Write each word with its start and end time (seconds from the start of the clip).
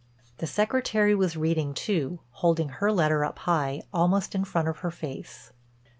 The 0.39 0.47
Secretary 0.47 1.13
was 1.13 1.37
reading 1.37 1.75
too, 1.75 2.21
holding 2.31 2.69
her 2.69 2.91
letter 2.91 3.23
up 3.23 3.37
high, 3.37 3.83
almost 3.93 4.33
in 4.33 4.43
front 4.43 4.67
of 4.67 4.79
her 4.79 4.89
face. 4.89 5.53